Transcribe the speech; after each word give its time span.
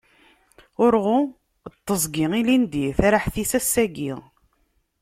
Urɣu 0.85 1.19
n 1.29 1.31
teẓgi 1.85 2.25
ilindi, 2.39 2.85
tariḥt-is, 2.97 3.51
ass-agi. 3.59 4.13